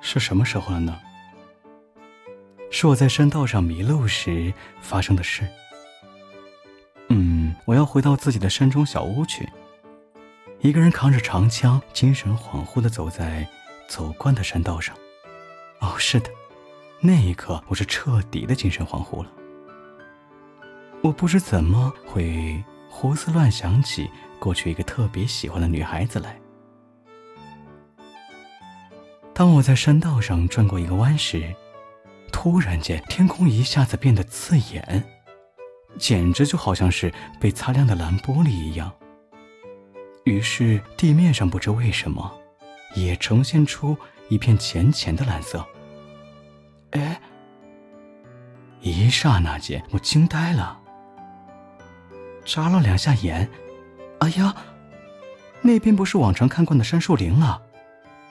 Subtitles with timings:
[0.00, 0.98] 是什么时候了呢？
[2.70, 5.46] 是我在山道上迷路时发生的事。
[7.08, 9.48] 嗯，我要回到自己的山中小屋去。
[10.60, 13.46] 一个人扛着长枪，精神恍惚的走在
[13.88, 14.96] 走惯的山道上。
[15.80, 16.30] 哦，是的，
[17.00, 19.30] 那一刻我是彻底的精神恍惚了。
[21.02, 26.36] 我不知怎么会胡思乱想起过去一个特别喜欢的女孩子来。
[29.36, 31.54] 当我在山道上转过一个弯时，
[32.32, 35.04] 突然间天空一下子变得刺眼，
[35.98, 38.90] 简直就好像是被擦亮的蓝玻璃一样。
[40.24, 42.34] 于是地面上不知为什么，
[42.94, 43.94] 也呈现出
[44.30, 45.62] 一片浅浅的蓝色。
[46.92, 47.20] 哎，
[48.80, 50.80] 一刹那间我惊呆了，
[52.42, 53.46] 眨了两下眼，
[54.20, 54.56] 哎呀，
[55.60, 57.64] 那边不是往常看惯的杉树林了。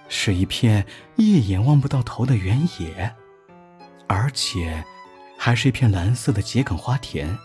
[0.08, 3.14] 是一片一眼望不到头的原野，
[4.08, 4.84] 而且
[5.38, 7.38] 还是一片蓝色的桔梗花田。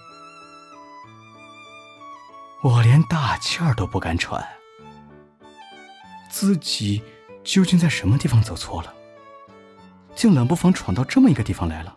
[2.63, 4.47] 我连大气儿都不敢喘。
[6.29, 7.03] 自己
[7.43, 8.95] 究竟在什么地方走错了？
[10.15, 11.97] 竟冷不防闯到这么一个地方来了。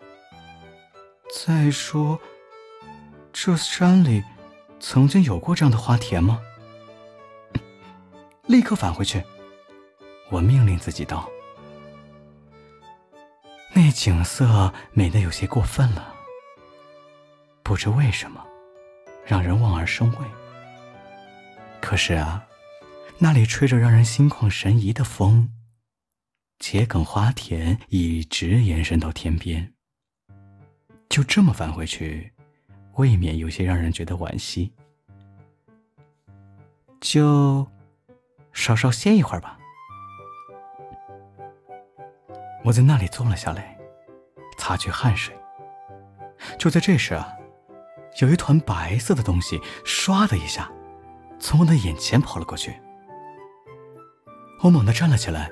[1.45, 2.19] 再说，
[3.33, 4.23] 这山里
[4.79, 6.39] 曾经有过这样的花田吗？
[8.47, 9.23] 立刻返回去。
[10.33, 11.29] 我命令自己道
[13.71, 16.11] ：“那景色美得有些过分了，
[17.61, 18.43] 不知为什么，
[19.23, 20.27] 让人望而生畏。
[21.79, 22.47] 可是啊，
[23.19, 25.49] 那里吹着让人心旷神怡的风，
[26.57, 29.71] 桔梗花田一直延伸到天边。
[31.09, 32.33] 就这么返回去，
[32.95, 34.73] 未免有些让人觉得惋惜。
[36.99, 37.67] 就
[38.51, 39.59] 稍稍歇一会儿吧。”
[42.63, 43.77] 我在那里坐了下来，
[44.57, 45.35] 擦去汗水。
[46.57, 47.33] 就在这时啊，
[48.21, 50.71] 有一团白色的东西唰的一下
[51.39, 52.79] 从我的眼前跑了过去。
[54.61, 55.49] 我猛地站了起来，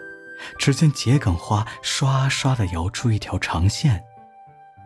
[0.57, 4.01] 只见桔梗花刷刷的摇出一条长线，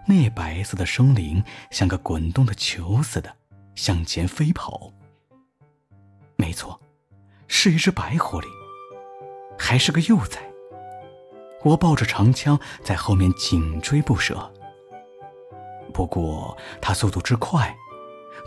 [0.07, 3.35] 那白色的生灵像个滚动的球似的
[3.75, 4.91] 向前飞跑。
[6.37, 6.81] 没错，
[7.47, 8.47] 是一只白狐狸，
[9.59, 10.39] 还是个幼崽。
[11.65, 14.51] 我抱着长枪在后面紧追不舍，
[15.91, 17.75] 不过他速度之快，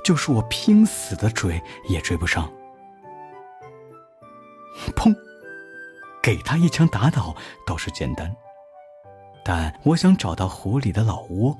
[0.05, 2.49] 就是我拼死的追也追不上。
[4.95, 5.13] 砰！
[6.23, 7.35] 给他一枪打倒
[7.67, 8.33] 倒是简单，
[9.45, 11.59] 但我想找到狐狸的老窝，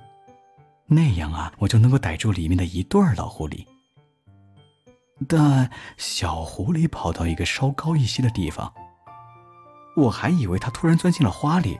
[0.87, 3.67] 那样啊，我就能够逮住里面的一对老狐狸。
[5.27, 8.73] 但小狐狸跑到一个稍高一些的地方。
[9.97, 11.79] 我还以为他突然钻进了花里，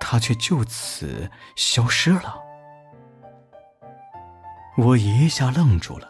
[0.00, 2.36] 他却就此消失了。
[4.76, 6.08] 我一下愣住了，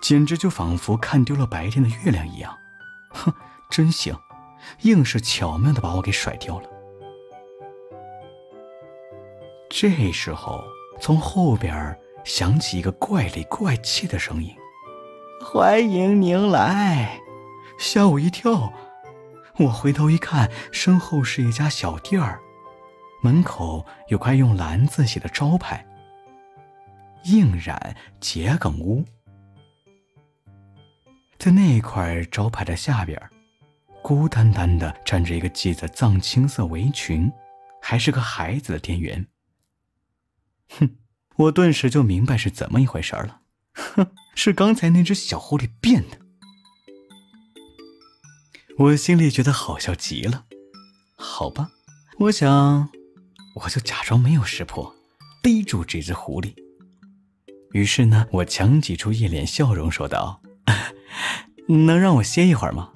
[0.00, 2.56] 简直就仿佛看丢了白天的月亮一样。
[3.10, 3.32] 哼，
[3.70, 4.16] 真行，
[4.82, 6.68] 硬是巧妙的把我给甩掉了。
[9.68, 10.64] 这时候，
[11.00, 14.54] 从后边响起一个怪里怪气的声音
[15.44, 17.20] ：“欢迎您来！”
[17.78, 18.72] 吓我一跳。
[19.56, 22.40] 我回头一看，身后是一家小店儿，
[23.22, 25.86] 门口有块用蓝字写的招牌
[27.24, 29.04] “映染桔梗屋”。
[31.38, 33.20] 在那块招牌的下边，
[34.02, 37.30] 孤单单的站着一个系着藏青色围裙，
[37.80, 39.24] 还是个孩子的店员。
[40.70, 40.96] 哼，
[41.36, 43.42] 我顿时就明白是怎么一回事了。
[43.74, 46.23] 哼，是刚才那只小狐狸变的。
[48.76, 50.46] 我心里觉得好笑极了，
[51.14, 51.70] 好吧，
[52.18, 52.88] 我想，
[53.54, 54.92] 我就假装没有识破，
[55.42, 56.54] 逮住这只狐狸。
[57.70, 60.42] 于是呢，我强挤出一脸笑容，说道
[61.68, 62.92] ：“能让我歇一会儿吗？”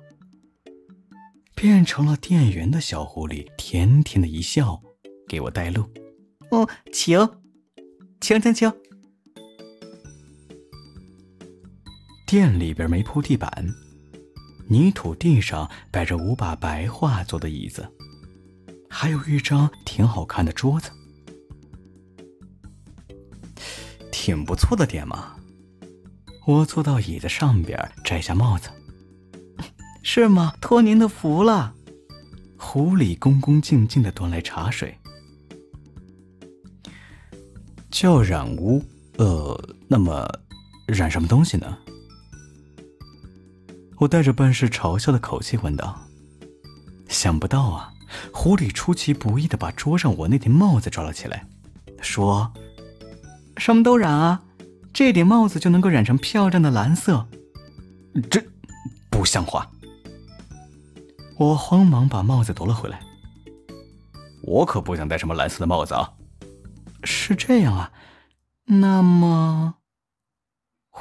[1.55, 4.83] 变成了店员的小狐狸甜甜的一笑，
[5.29, 5.85] 给我带路。
[6.51, 7.19] 哦，请，
[8.21, 8.73] 请，请，请。
[12.27, 13.51] 店里边没铺地板。
[14.69, 17.89] 泥土地上摆着五把白桦做的椅子，
[18.91, 20.91] 还有一张挺好看的桌子，
[24.13, 25.35] 挺不错的店嘛。
[26.47, 28.69] 我坐到椅子上边，摘下帽子。
[30.03, 30.55] 是吗？
[30.61, 31.75] 托您的福了。
[32.59, 34.95] 狐狸恭恭敬敬的端来茶水。
[37.91, 38.83] 叫染屋，
[39.17, 40.29] 呃，那么
[40.87, 41.79] 染什么东西呢？
[43.99, 45.99] 我带着半是嘲笑的口气问道
[47.09, 47.93] ：“想不到啊，
[48.33, 51.47] 狐狸出其不意的把桌上我那顶帽子抓了起来，
[52.01, 52.53] 说
[53.59, 54.43] ：“什么都染啊，
[54.93, 57.27] 这顶帽子就能够染成漂亮的蓝色。”
[58.31, 58.43] 这
[59.11, 59.69] 不像话！
[61.37, 63.01] 我慌忙把帽子夺了回来。
[64.43, 66.13] 我可不想戴什么蓝色的帽子啊！
[67.03, 67.93] 是这样啊，
[68.65, 69.75] 那么……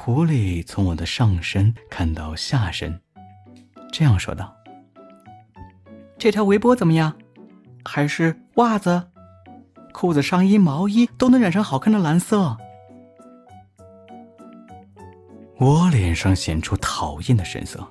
[0.00, 2.98] 狐狸从我的上身看到下身，
[3.92, 4.56] 这样说道
[6.16, 7.14] ：“这条围脖怎么样？
[7.84, 9.10] 还是袜子、
[9.92, 12.56] 裤子、上衣、毛衣都能染成好看的蓝色？”
[15.58, 17.84] 我脸上显出讨厌的神色。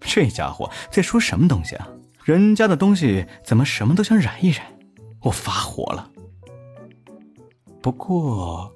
[0.00, 1.88] 这家伙在说什么东西啊？
[2.24, 4.66] 人家的东西怎么什么都想染一染？
[5.22, 6.10] 我发火了。
[7.80, 8.70] 不过。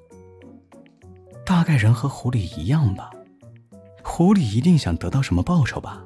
[1.49, 3.09] 大概人和狐狸一样吧，
[4.03, 6.05] 狐狸一定想得到什么报酬吧，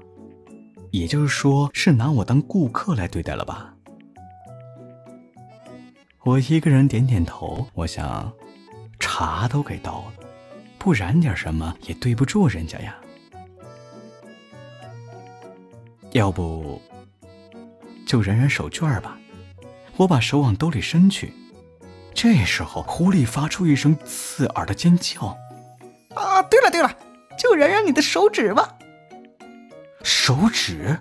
[0.92, 3.75] 也就是说是拿我当顾客来对待了吧。
[6.24, 8.31] 我一个人点点头，我想，
[9.00, 10.25] 茶都给倒了，
[10.80, 12.95] 不染点什么也对不住人家呀。
[16.13, 16.81] 要不，
[18.07, 19.19] 就染染手绢吧。
[19.98, 21.34] 我把手往兜里伸去。
[22.13, 25.38] 这时候，狐狸发出一声刺耳的尖叫。
[26.15, 26.95] 啊，对了对了，
[27.38, 28.77] 就染染你的手指吧。
[30.04, 31.00] 手指，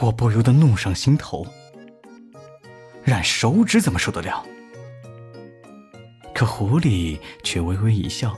[0.00, 1.46] 我不由得怒上心头。
[3.04, 4.44] 染手指怎么受得了？
[6.34, 8.36] 可狐狸却微微一笑。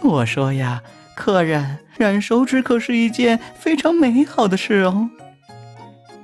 [0.00, 0.82] 我说呀，
[1.14, 5.10] 客人，染手指可是一件非常美好的事哦。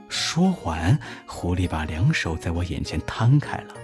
[0.09, 3.75] 说完，狐狸把两手在我眼前摊开了。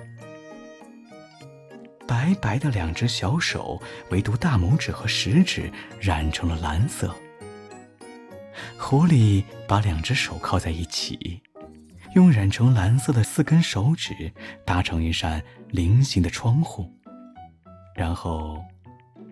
[2.07, 3.81] 白白的两只小手，
[4.11, 5.71] 唯独大拇指和食指
[6.01, 7.15] 染成了蓝色。
[8.79, 11.41] 狐狸把两只手靠在一起，
[12.15, 14.33] 用染成蓝色的四根手指
[14.65, 16.93] 搭成一扇菱形的窗户，
[17.95, 18.63] 然后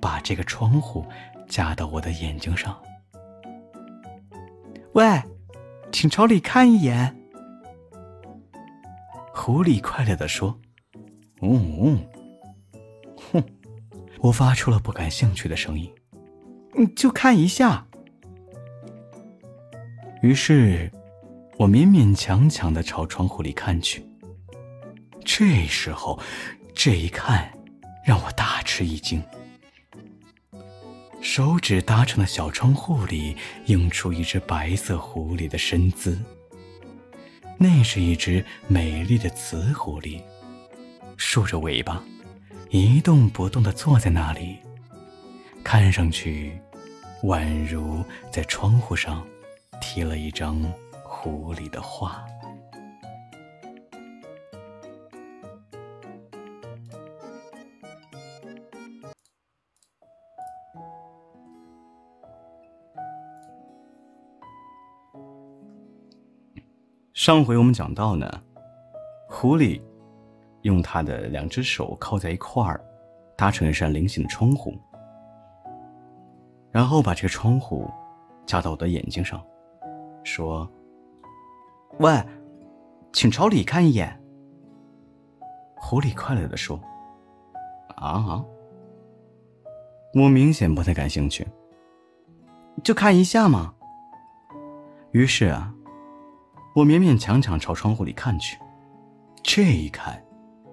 [0.00, 1.06] 把这个窗户
[1.48, 2.80] 架到我的眼睛上。
[4.94, 5.22] 喂，
[5.92, 7.16] 请朝里看一眼。
[9.34, 10.58] 狐狸快乐地说
[11.40, 12.06] ：“嗯嗯。”
[14.22, 15.92] 哼，我发出了不感兴趣的声音。
[16.78, 17.86] 你就看一下。
[20.22, 20.90] 于是，
[21.58, 24.06] 我勉勉强强的朝窗户里看去。
[25.24, 26.18] 这时候，
[26.74, 27.52] 这一看
[28.04, 29.22] 让我大吃一惊。
[31.20, 33.36] 手指搭成的小窗户里
[33.66, 36.18] 映出一只白色狐狸的身姿。
[37.58, 40.20] 那是一只美丽的雌狐狸，
[41.16, 42.02] 竖着尾巴。
[42.74, 44.56] 一动不动的坐在那里，
[45.62, 46.58] 看上去
[47.22, 49.22] 宛如在窗户上
[49.78, 50.62] 贴了一张
[51.04, 52.24] 狐狸的画。
[67.12, 68.42] 上回我们讲到呢，
[69.28, 69.78] 狐狸。
[70.62, 72.80] 用他的两只手靠在一块儿，
[73.36, 74.74] 搭成一扇菱形的窗户，
[76.70, 77.90] 然后把这个窗户
[78.46, 79.44] 架到我的眼睛上，
[80.24, 80.70] 说
[81.98, 82.22] ：“喂，
[83.12, 84.18] 请朝里看一眼。”
[85.76, 86.80] 狐狸快乐的说
[87.96, 88.44] ：“啊？”
[90.14, 91.46] 我明显不太感兴趣，
[92.84, 93.74] 就看一下嘛。
[95.10, 95.74] 于是啊，
[96.74, 98.58] 我勉勉强强朝窗户里看去，
[99.42, 100.21] 这一看。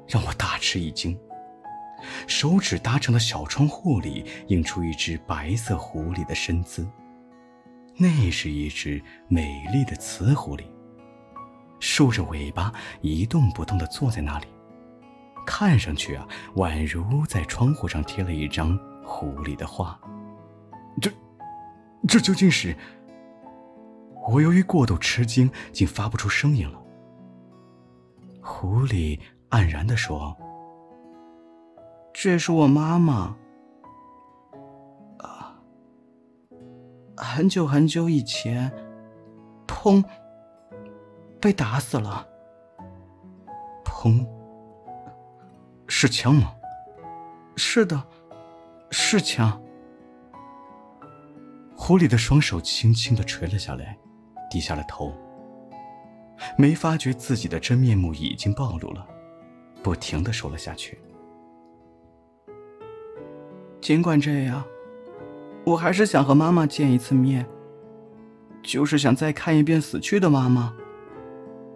[0.09, 1.15] 让我大吃一惊，
[2.25, 6.89] 手指搭成的小窗户里映出一只白色狐狸的身姿，
[7.95, 10.63] 那是一只美丽的雌狐狸，
[11.79, 14.47] 竖着尾巴一动不动地坐在那里，
[15.45, 18.75] 看上去啊，宛如在窗户上贴了一张
[19.05, 19.99] 狐狸的画。
[20.99, 21.11] 这，
[22.07, 22.75] 这究竟是……
[24.27, 26.81] 我由于过度吃惊，竟发不出声音了。
[28.41, 29.19] 狐狸。
[29.49, 30.37] 黯然的说
[32.13, 33.35] ：“这是我妈妈，
[35.17, 35.59] 啊，
[37.17, 38.71] 很久很久以前，
[39.67, 40.03] 砰，
[41.41, 42.27] 被打死了。
[43.83, 44.25] 砰，
[45.87, 46.53] 是枪吗？
[47.55, 48.01] 是的，
[48.91, 49.59] 是枪。”
[51.75, 53.97] 狐狸的双手轻轻的垂了下来，
[54.51, 55.11] 低下了头，
[56.55, 59.07] 没发觉自己的真面目已经暴露了。
[59.81, 60.97] 不停的说了下去。
[63.81, 64.63] 尽管这样，
[65.63, 67.45] 我还是想和妈妈见一次面，
[68.61, 70.73] 就是想再看一遍死去的妈妈。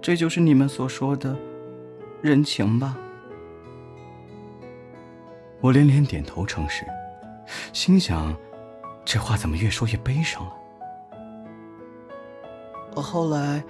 [0.01, 1.35] 这就是你们所说的
[2.21, 2.97] 人情吧？
[5.61, 6.85] 我连连点头称是，
[7.71, 8.35] 心想，
[9.05, 10.53] 这话怎么越说越悲伤了？
[13.01, 13.63] 后来，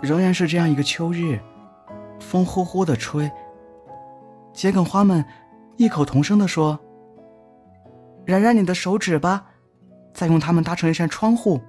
[0.00, 1.40] 仍然是这样一个秋日，
[2.24, 3.30] 风呼呼的吹。
[4.52, 5.24] 桔梗花们
[5.76, 6.78] 异口同声的说
[8.24, 9.46] ：“染染你的手指吧，
[10.12, 11.60] 再用它们搭成一扇窗户。”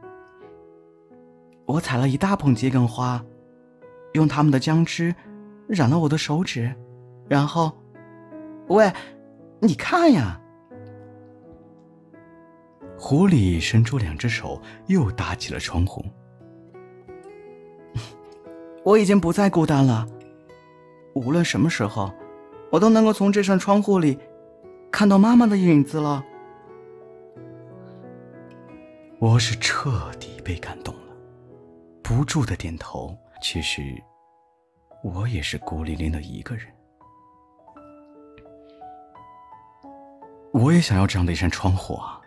[1.65, 3.23] 我采了一大捧桔梗花，
[4.13, 5.13] 用它们的浆汁
[5.67, 6.73] 染了我的手指，
[7.27, 7.71] 然后，
[8.67, 8.91] 喂，
[9.59, 10.39] 你看呀！
[12.97, 16.05] 狐狸伸出两只手，又搭起了窗户。
[18.85, 20.07] 我已经不再孤单了，
[21.15, 22.13] 无论什么时候，
[22.69, 24.19] 我都能够从这扇窗户里
[24.91, 26.21] 看到妈妈的影子了。
[29.17, 31.15] 我是彻底被感动了，
[32.03, 33.17] 不住的点头。
[33.41, 33.81] 其实，
[35.03, 36.67] 我也是孤零零的一个人。
[40.51, 42.19] 我也想要这样的一扇窗户啊！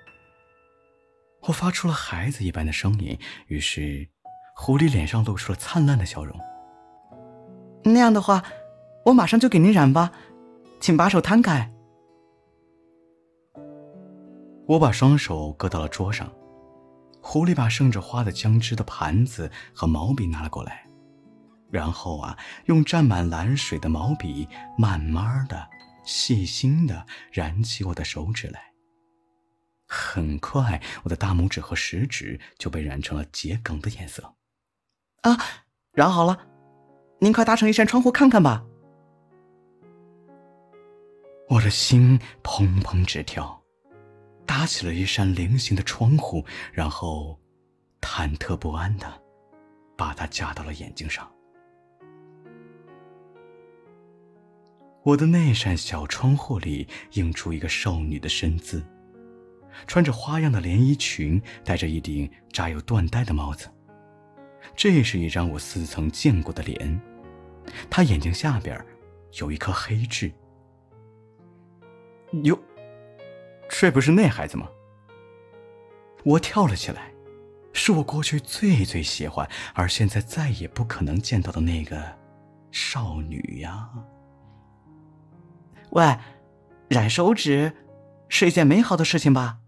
[1.43, 3.19] 我发出了孩子一般的声音，
[3.49, 4.09] 于是，
[4.55, 6.39] 狐狸脸上露出了灿烂的笑容。
[7.85, 8.43] 那样的话，
[9.09, 10.13] 我马上就给您染吧，
[10.81, 11.73] 请把手摊开。
[14.67, 16.31] 我把双手搁到了桌上，
[17.23, 20.87] 狐狸把盛着花的姜汁的盘子和毛笔拿了过来，
[21.71, 22.37] 然后啊，
[22.67, 24.47] 用沾满蓝水的毛笔，
[24.77, 25.67] 慢慢的、
[26.05, 28.61] 细心的染起我的手指来。
[29.87, 34.35] 很快，我的大拇指和食指就被染成了桔梗的颜色。
[35.23, 35.39] 啊，
[35.93, 36.39] 染好了，
[37.21, 38.67] 您快搭成一扇窗户看看吧。
[41.49, 43.59] 我的心砰砰直跳，
[44.45, 47.41] 搭起了一扇菱形的窗户，然后
[48.03, 49.07] 忐忑不安的
[49.97, 51.27] 把它架到了眼睛上。
[55.03, 58.85] 我的那扇小窗户里映出一个少女的身姿。
[59.87, 63.71] 穿着花样的连衣裙，戴着一顶扎有缎带的帽子。
[64.77, 67.01] 这是一张我似曾见过的脸，
[67.89, 68.85] 她眼睛下边
[69.41, 70.31] 有一颗黑痣。
[72.45, 72.59] 哟，
[73.69, 74.69] 这不是那孩子吗？
[76.25, 77.13] 我跳了起来，
[77.73, 82.03] 是我过去最最喜欢，而现在再也不可能见到的那个
[82.71, 83.89] 少女呀！
[85.91, 86.19] 喂，
[86.89, 87.73] 染手指
[88.29, 89.59] 是一件美好的事情吧？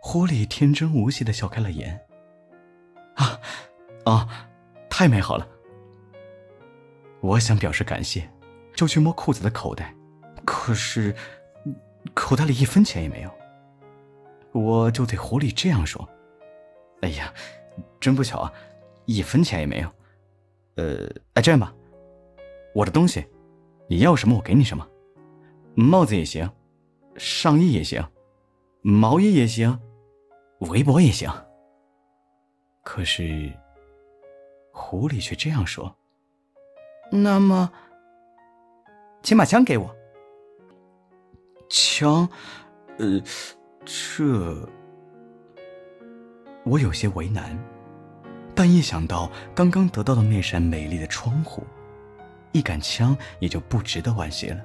[0.00, 2.00] 狐狸天真无邪的笑开了眼。
[3.16, 3.40] 啊，
[4.04, 4.48] 啊，
[4.88, 5.48] 太美好了！
[7.20, 8.30] 我想表示感谢，
[8.74, 9.94] 就去摸裤子的口袋，
[10.62, 11.12] 可是
[12.14, 13.30] 口袋里一分钱也没有。
[14.52, 16.08] 我就对狐狸这样说
[17.02, 17.34] ：“哎呀，
[17.98, 18.52] 真不巧啊，
[19.06, 19.90] 一分钱也没有。
[20.76, 21.74] 呃，哎，这样吧，
[22.76, 23.26] 我的东西，
[23.88, 24.86] 你要什么我给你什么，
[25.74, 26.48] 帽子也行，
[27.16, 28.00] 上衣也行，
[28.82, 29.80] 毛衣也行。”
[30.70, 31.28] 围脖也行。
[32.84, 33.52] 可是，
[34.72, 35.96] 狐狸却这样说
[37.10, 37.72] ：“那么，
[39.24, 39.92] 请把枪给我。”
[41.72, 42.28] 枪，
[42.98, 43.18] 呃，
[43.86, 44.68] 这……
[46.64, 47.58] 我有些为难，
[48.54, 51.64] 但一想到刚刚得到的那扇美丽的窗户，
[52.52, 54.60] 一杆枪也就不值得惋惜了。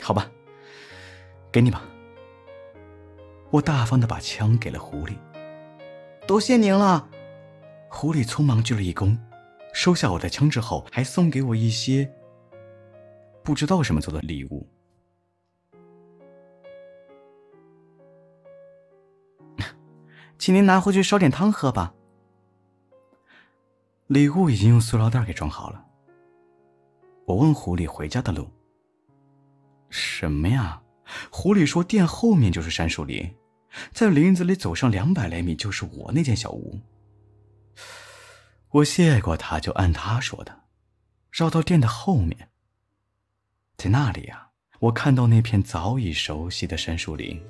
[0.00, 0.30] 好吧，
[1.52, 1.82] 给你吧。
[3.50, 5.12] 我大方的把枪给了狐狸，
[6.26, 7.10] 多谢您了。
[7.90, 9.18] 狐狸匆忙鞠了一躬，
[9.74, 12.10] 收下我的枪之后，还送给我一些
[13.44, 14.66] 不知道什么做的礼物。
[20.38, 21.94] 请您拿回去烧点汤喝吧。
[24.06, 25.86] 礼物已经用塑料袋给装好了。
[27.26, 28.50] 我问狐狸回家的路。
[29.90, 30.82] 什么呀？
[31.30, 33.34] 狐狸说店后面就是杉树林。
[33.92, 36.80] 在林子里走上两百来米，就是我那间小屋。
[38.70, 40.62] 我谢过他，就按他说的，
[41.30, 42.50] 绕到店的后面。
[43.76, 47.40] 在那里啊，我看到那片早已熟悉的杉树林。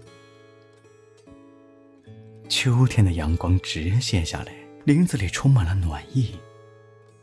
[2.49, 4.53] 秋天的阳光直泻下来，
[4.85, 6.35] 林子里充满了暖意，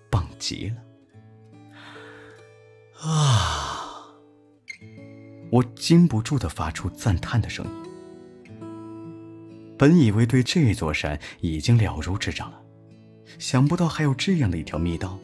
[0.10, 0.76] 棒极了。
[3.02, 4.08] 啊！
[5.52, 7.72] 我禁不住的发出赞叹的声音。
[9.78, 12.62] 本以为对这座山已经了如指掌了，
[13.40, 15.18] 想不到还有这样的一条密道。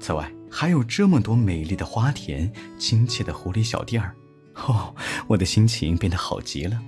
[0.00, 4.14] 此外，还有这么多美丽的花田、亲切的狐狸小店儿。
[4.54, 4.94] 哦，
[5.26, 6.80] 我的心情变得好极了，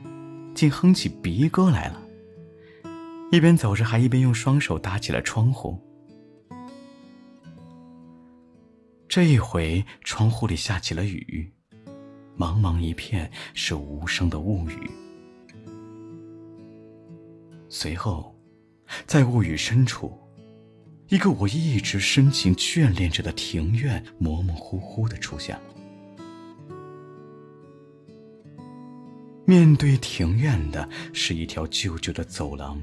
[0.55, 2.02] 竟哼起鼻歌来了。
[3.31, 5.81] 一边走着，还一边用双手搭起了窗户。
[9.09, 11.52] 这一回，窗户里下起了雨，
[12.37, 14.90] 茫茫一片是无声的雾雨。
[17.69, 18.37] 随后，
[19.07, 20.19] 在雾雨深处，
[21.11, 25.62] 一个我一直深情眷恋着的庭院，模模糊糊的出现了。
[29.45, 32.81] 面对庭院的是一条旧旧的走廊，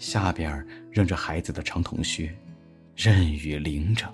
[0.00, 2.36] 下边扔着孩子的长筒靴，
[2.96, 4.12] 任雨淋着。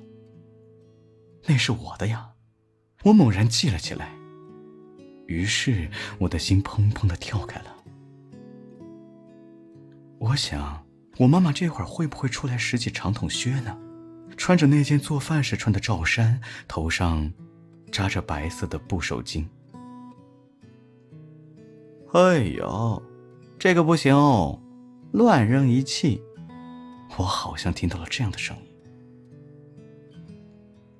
[1.47, 2.29] 那是我的呀，
[3.05, 4.15] 我猛然记了起来，
[5.27, 7.75] 于是我的心砰砰的跳开了。
[10.19, 10.86] 我想，
[11.19, 13.77] 我妈妈这会儿会不会出来拾起长筒靴呢？
[14.37, 17.33] 穿着那件做饭时穿的罩衫，头上
[17.91, 19.47] 扎着白色的布手巾。
[22.13, 23.03] 哎呦，
[23.59, 24.15] 这个不行，
[25.13, 26.21] 乱扔一气。
[27.17, 28.63] 我好像听到了这样的声音。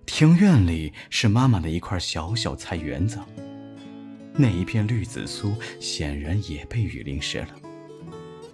[0.07, 3.19] 庭院里是妈妈的一块小小菜园子，
[4.33, 7.49] 那一片绿紫苏显然也被雨淋湿了。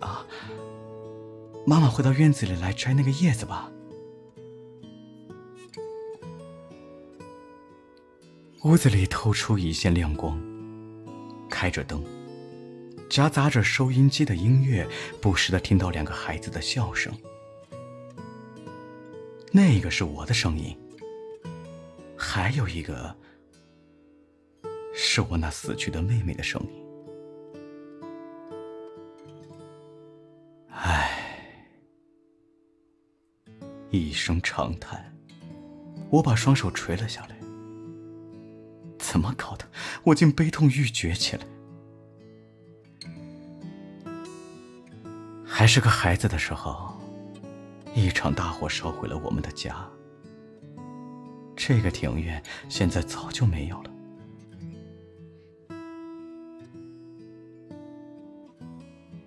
[0.01, 0.27] 啊，
[1.65, 3.71] 妈妈会到院子里来摘那个叶子吧？
[8.65, 10.41] 屋子里透出一线亮光，
[11.49, 12.05] 开着灯。
[13.09, 14.89] 夹杂着收音机的音乐，
[15.21, 17.13] 不时的听到两个孩子的笑声。
[19.51, 20.75] 那个是我的声音，
[22.17, 23.15] 还有一个
[24.95, 26.82] 是我那死去的妹妹的声音。
[33.93, 35.15] 一声长叹，
[36.09, 37.37] 我把双手垂了下来。
[38.99, 39.69] 怎么搞的？
[40.03, 41.45] 我竟悲痛欲绝起来。
[45.45, 46.99] 还是个孩子的时候，
[47.95, 49.87] 一场大火烧毁了我们的家。
[51.55, 53.91] 这个庭院现在早就没有了。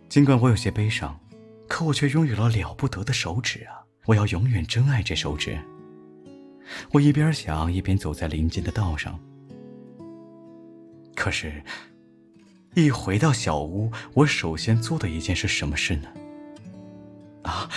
[0.10, 1.20] 尽管我有些悲伤，
[1.68, 3.85] 可我却拥有了了不得的手指啊！
[4.06, 5.60] 我要永远珍爱这手指。
[6.92, 9.20] 我一边想，一边走在林间的道上。
[11.16, 11.64] 可是，
[12.74, 16.10] 一回到小屋，我首先做的一件是什么事呢？
[17.44, 17.70] 啊！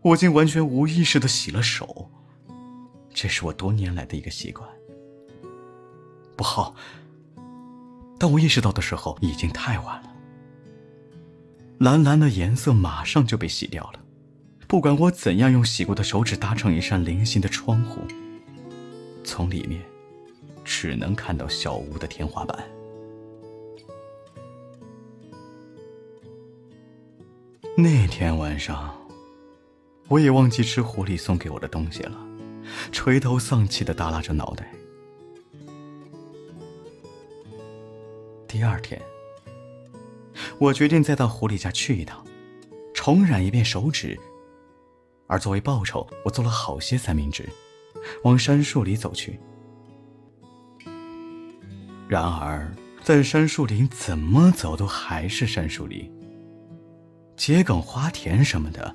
[0.00, 2.10] 我竟完全无意识的洗了手，
[3.12, 4.68] 这是我多年来的一个习惯。
[6.36, 6.74] 不好！
[8.18, 10.12] 当我意识到的时候，已经太晚了。
[11.78, 14.00] 蓝蓝的颜色马上就被洗掉了，
[14.68, 18.02] 不管我怎样用洗过的手指搭成一扇菱形的窗户，
[19.24, 19.82] 从里面
[20.62, 22.62] 只能看到小屋的天花板。
[27.78, 28.94] 那天晚上，
[30.06, 32.18] 我也忘记吃狐狸送给我的东西了，
[32.92, 34.70] 垂头丧气的耷拉着脑袋。
[38.46, 39.00] 第二天，
[40.58, 42.22] 我决定再到狐狸家去一趟，
[42.92, 44.18] 重染一遍手指。
[45.28, 47.48] 而作为报酬，我做了好些三明治，
[48.24, 49.38] 往山树里走去。
[52.08, 56.10] 然而，在山树林怎么走都还是山树林。
[57.36, 58.92] 桔梗、花田什么的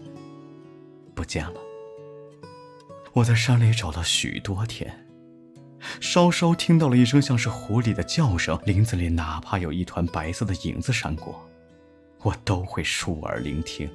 [1.15, 1.61] 不见了。
[3.13, 5.07] 我在山里找了许多天，
[6.01, 11.39] 稍稍听到了一声像是狐狸的叫声，林子里哪怕有一团白色的影子闪过，
[12.23, 13.87] 我都会竖耳聆听，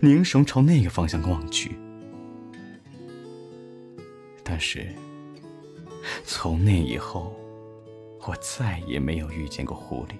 [0.00, 1.76] 凝神朝那个方向望去。
[4.42, 4.86] 但是，
[6.24, 7.34] 从那以后，
[8.26, 10.14] 我再也没有遇见过狐狸。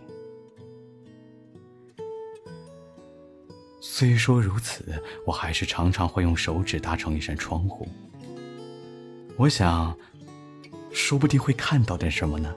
[3.80, 4.84] 虽说如此，
[5.26, 7.86] 我还是常常会用手指搭成一扇窗户。
[9.36, 9.96] 我想，
[10.92, 12.54] 说不定会看到点什么呢。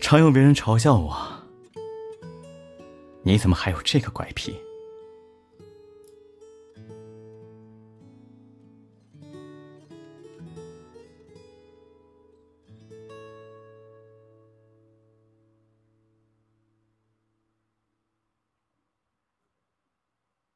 [0.00, 1.14] 常有别人嘲笑我
[3.22, 4.56] ：“你怎么还有这个怪癖？”